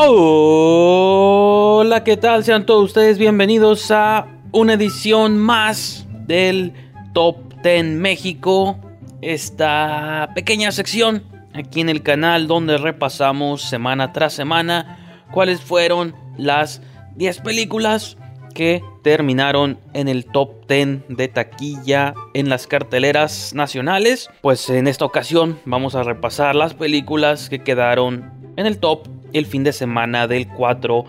[0.00, 2.44] Hola, ¿qué tal?
[2.44, 6.72] Sean todos ustedes bienvenidos a una edición más del
[7.14, 8.78] Top 10 México.
[9.22, 16.80] Esta pequeña sección aquí en el canal donde repasamos semana tras semana cuáles fueron las
[17.16, 18.16] 10 películas
[18.54, 24.30] que terminaron en el top 10 de taquilla en las carteleras nacionales.
[24.42, 29.46] Pues en esta ocasión vamos a repasar las películas que quedaron en el top el
[29.46, 31.04] fin de semana del 4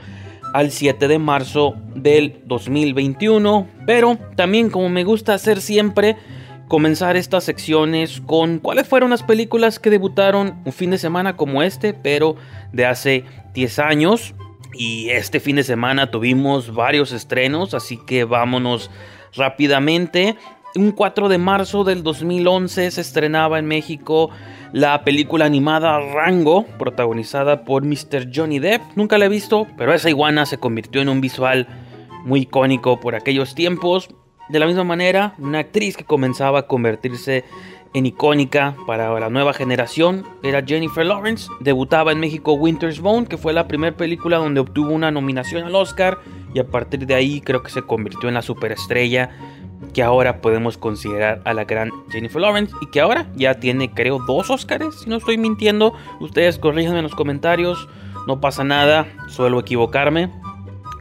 [0.53, 3.67] al 7 de marzo del 2021.
[3.85, 6.17] Pero también como me gusta hacer siempre,
[6.67, 11.63] comenzar estas secciones con cuáles fueron las películas que debutaron un fin de semana como
[11.63, 12.35] este, pero
[12.71, 13.23] de hace
[13.53, 14.35] 10 años.
[14.73, 18.91] Y este fin de semana tuvimos varios estrenos, así que vámonos
[19.35, 20.37] rápidamente.
[20.75, 24.29] Un 4 de marzo del 2011 se estrenaba en México
[24.71, 28.29] la película animada Rango, protagonizada por Mr.
[28.31, 28.83] Johnny Depp.
[28.95, 31.67] Nunca la he visto, pero esa iguana se convirtió en un visual
[32.23, 34.09] muy icónico por aquellos tiempos.
[34.49, 37.45] De la misma manera, una actriz que comenzaba a convertirse
[37.93, 41.49] en icónica para la nueva generación era Jennifer Lawrence.
[41.59, 45.75] Debutaba en México Winter's Bone, que fue la primera película donde obtuvo una nominación al
[45.75, 46.19] Oscar
[46.53, 49.31] y a partir de ahí creo que se convirtió en la superestrella
[49.93, 54.19] que ahora podemos considerar a la gran Jennifer Lawrence y que ahora ya tiene creo
[54.19, 55.93] dos Oscars, si no estoy mintiendo.
[56.19, 57.87] Ustedes corríjanme en los comentarios,
[58.27, 60.29] no pasa nada, suelo equivocarme.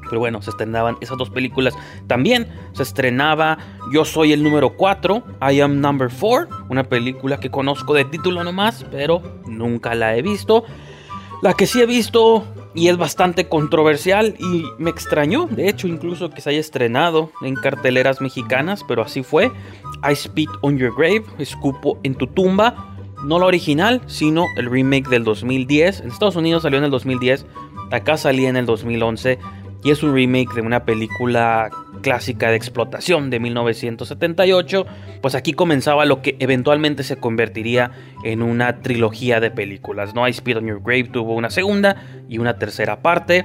[0.08, 1.74] Pero bueno, se estrenaban esas dos películas.
[2.06, 3.58] También se estrenaba
[3.92, 8.44] Yo Soy el número 4, I Am Number 4, una película que conozco de título
[8.44, 10.64] nomás, pero nunca la he visto.
[11.42, 16.30] La que sí he visto y es bastante controversial y me extrañó, de hecho, incluso
[16.30, 19.50] que se haya estrenado en carteleras mexicanas, pero así fue.
[20.08, 22.94] I Spit on Your Grave, Escupo en tu tumba.
[23.24, 26.00] No la original, sino el remake del 2010.
[26.00, 27.46] En Estados Unidos salió en el 2010,
[27.90, 29.38] acá salía en el 2011
[29.84, 31.70] y es un remake de una película
[32.02, 34.86] clásica de explotación de 1978,
[35.20, 37.92] pues aquí comenzaba lo que eventualmente se convertiría
[38.24, 40.14] en una trilogía de películas.
[40.14, 43.44] No I Speed on Your Grave tuvo una segunda y una tercera parte.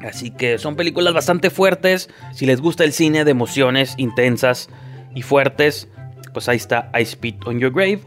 [0.00, 2.10] Así que son películas bastante fuertes.
[2.32, 4.68] Si les gusta el cine de emociones intensas
[5.14, 5.88] y fuertes,
[6.32, 8.00] pues ahí está I Speed on Your Grave.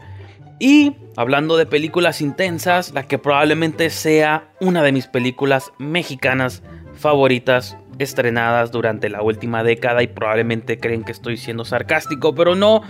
[0.58, 6.62] Y hablando de películas intensas, la que probablemente sea una de mis películas mexicanas
[6.94, 12.82] favoritas estrenadas durante la última década y probablemente creen que estoy siendo sarcástico, pero no.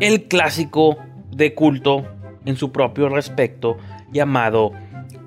[0.00, 0.98] El clásico
[1.30, 2.06] de culto
[2.44, 3.76] en su propio respecto
[4.12, 4.72] llamado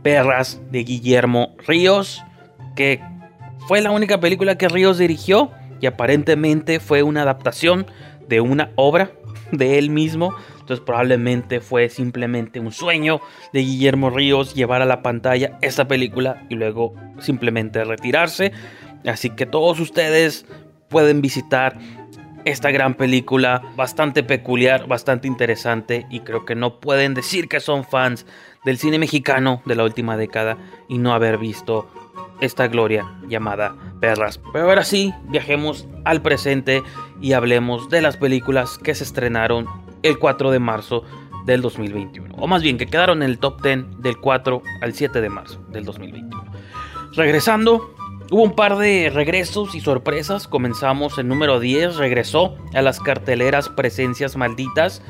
[0.03, 2.23] Perras de Guillermo Ríos,
[2.75, 3.01] que
[3.67, 5.51] fue la única película que Ríos dirigió
[5.81, 7.87] y aparentemente fue una adaptación
[8.27, 9.11] de una obra
[9.51, 10.35] de él mismo.
[10.65, 13.21] Entonces probablemente fue simplemente un sueño
[13.53, 18.51] de Guillermo Ríos llevar a la pantalla esta película y luego simplemente retirarse.
[19.05, 20.47] Así que todos ustedes
[20.89, 21.77] pueden visitar
[22.45, 27.83] esta gran película, bastante peculiar, bastante interesante y creo que no pueden decir que son
[27.83, 28.25] fans
[28.65, 30.57] del cine mexicano de la última década
[30.89, 31.87] y no haber visto
[32.41, 34.39] esta gloria llamada Perras.
[34.51, 36.81] Pero ahora sí, viajemos al presente
[37.21, 41.03] y hablemos de las películas que se estrenaron el 4 de marzo
[41.45, 42.35] del 2021.
[42.37, 45.61] O más bien, que quedaron en el top 10 del 4 al 7 de marzo
[45.69, 46.45] del 2021.
[47.13, 47.95] Regresando,
[48.31, 50.47] hubo un par de regresos y sorpresas.
[50.47, 55.01] Comenzamos el número 10, regresó a las carteleras Presencias Malditas.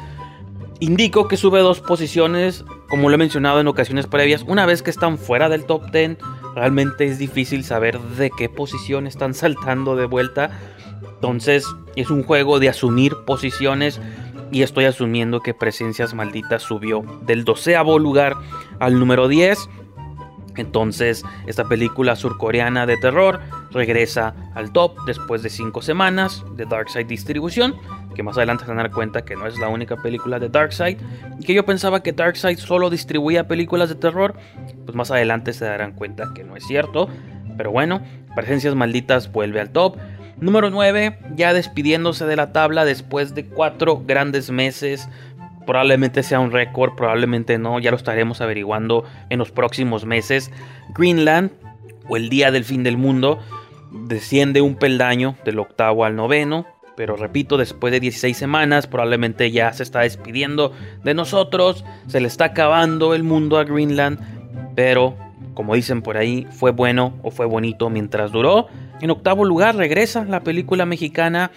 [0.82, 4.44] Indico que sube dos posiciones, como lo he mencionado en ocasiones previas.
[4.44, 6.18] Una vez que están fuera del top 10,
[6.54, 10.52] realmente es difícil saber de qué posición están saltando de vuelta.
[11.16, 14.02] Entonces es un juego de asumir posiciones
[14.56, 18.36] y estoy asumiendo que Presencias Malditas subió del doceavo lugar
[18.80, 19.60] al número 10.
[20.56, 27.04] Entonces, esta película surcoreana de terror regresa al top después de 5 semanas de Darkside
[27.04, 27.76] Distribución,
[28.16, 30.48] que más adelante se van a dar cuenta que no es la única película de
[30.48, 31.00] Darkside,
[31.38, 34.36] y que yo pensaba que Darkside solo distribuía películas de terror,
[34.86, 37.10] pues más adelante se darán cuenta que no es cierto.
[37.58, 38.02] Pero bueno,
[38.36, 39.98] Presencias Malditas vuelve al top.
[40.40, 45.08] Número 9, ya despidiéndose de la tabla después de cuatro grandes meses.
[45.66, 50.52] Probablemente sea un récord, probablemente no, ya lo estaremos averiguando en los próximos meses.
[50.94, 51.52] Greenland,
[52.08, 53.40] o el día del fin del mundo,
[53.92, 56.68] desciende un peldaño del octavo al noveno.
[56.98, 60.72] Pero repito, después de 16 semanas, probablemente ya se está despidiendo
[61.04, 61.84] de nosotros.
[62.08, 64.20] Se le está acabando el mundo a Greenland.
[64.76, 65.18] Pero,
[65.56, 68.68] como dicen por ahí, fue bueno o fue bonito mientras duró.
[69.02, 71.52] En octavo lugar regresa la película mexicana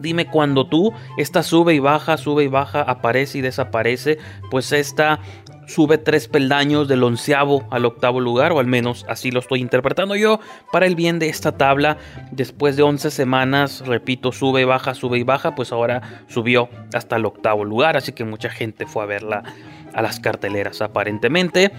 [0.00, 4.18] Dime cuando tú, esta sube y baja, sube y baja, aparece y desaparece,
[4.50, 5.20] pues esta
[5.66, 10.14] sube tres peldaños del onceavo al octavo lugar, o al menos así lo estoy interpretando
[10.16, 10.40] yo,
[10.72, 11.96] para el bien de esta tabla.
[12.32, 17.16] Después de 11 semanas, repito, sube y baja, sube y baja, pues ahora subió hasta
[17.16, 19.42] el octavo lugar, así que mucha gente fue a verla
[19.94, 21.72] a las carteleras aparentemente.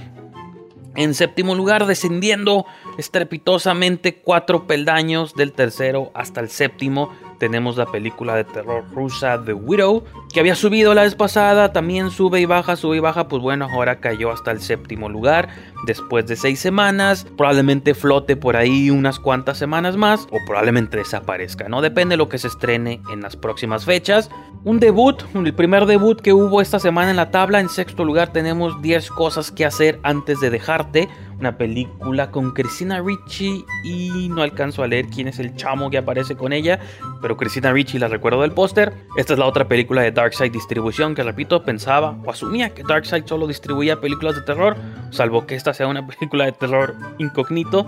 [0.95, 2.65] En séptimo lugar, descendiendo
[2.97, 9.53] estrepitosamente cuatro peldaños del tercero hasta el séptimo, tenemos la película de terror rusa The
[9.53, 10.03] Widow,
[10.33, 13.67] que había subido la vez pasada, también sube y baja, sube y baja, pues bueno,
[13.71, 15.49] ahora cayó hasta el séptimo lugar
[15.85, 21.69] después de seis semanas, probablemente flote por ahí unas cuantas semanas más o probablemente desaparezca,
[21.69, 21.81] ¿no?
[21.81, 24.29] Depende de lo que se estrene en las próximas fechas.
[24.63, 28.33] Un debut, el primer debut que hubo esta semana en la tabla, en sexto lugar
[28.33, 31.07] tenemos 10 cosas que hacer antes de dejarte,
[31.39, 35.97] una película con Christina Ricci y no alcanzo a leer quién es el chamo que
[35.97, 36.79] aparece con ella,
[37.21, 38.93] pero Christina Ricci la recuerdo del póster.
[39.17, 43.25] Esta es la otra película de Darkseid Distribución que repito, pensaba o asumía que Darkseid
[43.25, 44.75] solo distribuía películas de terror,
[45.11, 47.85] salvo que esta sea una película de terror incógnito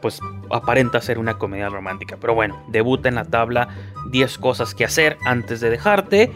[0.00, 0.20] pues
[0.50, 2.16] aparenta ser una comedia romántica.
[2.20, 3.68] Pero bueno, debuta en la tabla
[4.10, 6.32] 10 cosas que hacer antes de dejarte.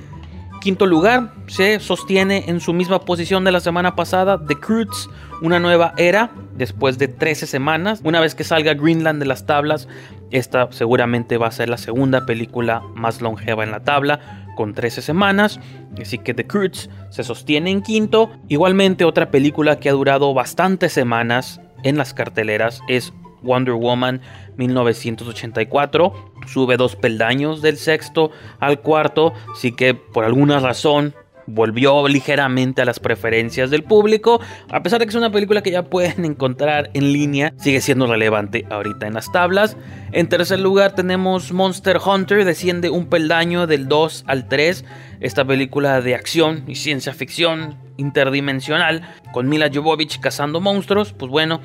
[0.62, 5.10] Quinto lugar, se sostiene en su misma posición de la semana pasada, The Croods,
[5.40, 8.00] una nueva era, después de 13 semanas.
[8.04, 9.88] Una vez que salga Greenland de las tablas,
[10.30, 15.02] esta seguramente va a ser la segunda película más longeva en la tabla, con 13
[15.02, 15.58] semanas.
[16.00, 18.30] Así que The Croods se sostiene en quinto.
[18.46, 23.12] Igualmente, otra película que ha durado bastantes semanas en las carteleras es
[23.42, 24.20] Wonder Woman
[24.58, 26.31] 1984.
[26.46, 28.30] Sube dos peldaños del sexto
[28.60, 31.14] al cuarto, así que por alguna razón
[31.46, 34.40] volvió ligeramente a las preferencias del público.
[34.70, 38.06] A pesar de que es una película que ya pueden encontrar en línea, sigue siendo
[38.06, 39.76] relevante ahorita en las tablas.
[40.12, 44.84] En tercer lugar tenemos Monster Hunter, desciende un peldaño del 2 al 3.
[45.20, 49.02] Esta película de acción y ciencia ficción interdimensional
[49.32, 51.60] con Mila Jovovich cazando monstruos, pues bueno,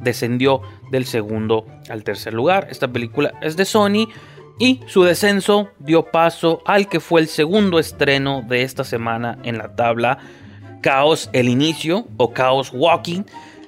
[0.00, 2.68] descendió del segundo al tercer lugar.
[2.70, 4.08] Esta película es de Sony
[4.58, 9.58] y su descenso dio paso al que fue el segundo estreno de esta semana en
[9.58, 10.18] la tabla,
[10.82, 13.22] Chaos el Inicio o Chaos Walking,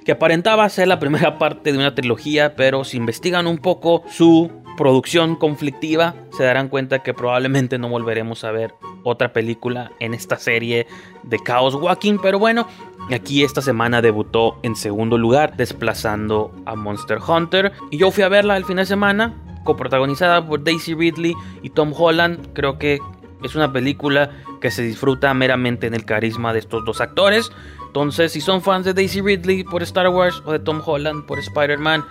[0.05, 4.49] que aparentaba ser la primera parte de una trilogía, pero si investigan un poco su
[4.77, 10.37] producción conflictiva, se darán cuenta que probablemente no volveremos a ver otra película en esta
[10.37, 10.87] serie
[11.23, 12.67] de Chaos Walking, pero bueno,
[13.15, 18.29] aquí esta semana debutó en segundo lugar, desplazando a Monster Hunter, y yo fui a
[18.29, 19.33] verla el fin de semana,
[19.63, 22.99] coprotagonizada por Daisy Ridley y Tom Holland, creo que
[23.43, 27.51] es una película que se disfruta meramente en el carisma de estos dos actores.
[27.85, 31.39] Entonces, si son fans de Daisy Ridley por Star Wars o de Tom Holland por
[31.39, 32.03] Spider-Man,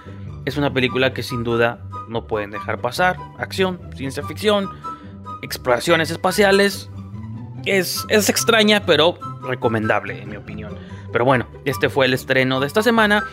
[0.45, 3.17] es una película que sin duda no pueden dejar pasar.
[3.39, 4.69] Acción, ciencia ficción,
[5.43, 6.89] exploraciones espaciales.
[7.65, 10.75] Es, es extraña, pero recomendable, en mi opinión.
[11.13, 13.25] Pero bueno, este fue el estreno de esta semana.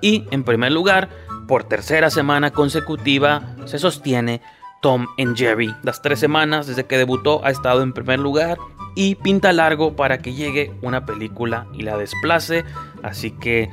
[0.00, 1.08] Y en primer lugar,
[1.46, 4.40] por tercera semana consecutiva, se sostiene
[4.80, 5.74] Tom and Jerry.
[5.82, 8.58] Las tres semanas desde que debutó ha estado en primer lugar
[8.94, 12.64] y pinta largo para que llegue una película y la desplace.
[13.02, 13.70] Así que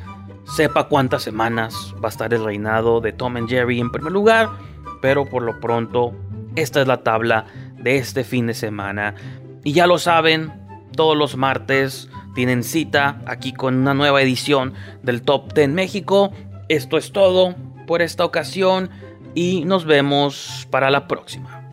[0.56, 4.50] sepa cuántas semanas va a estar el reinado de Tom and Jerry en primer lugar,
[5.02, 6.14] pero por lo pronto
[6.56, 7.46] esta es la tabla
[7.76, 9.16] de este fin de semana.
[9.64, 10.52] Y ya lo saben,
[10.98, 16.32] todos los martes tienen cita aquí con una nueva edición del Top 10 México.
[16.68, 17.56] Esto es todo
[17.86, 18.90] por esta ocasión
[19.34, 21.64] y nos vemos para la próxima.